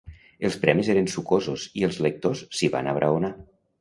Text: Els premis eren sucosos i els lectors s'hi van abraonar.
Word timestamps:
Els 0.47 0.55
premis 0.61 0.87
eren 0.93 1.09
sucosos 1.15 1.65
i 1.81 1.85
els 1.91 1.99
lectors 2.07 2.43
s'hi 2.61 2.71
van 2.77 2.91
abraonar. 2.95 3.33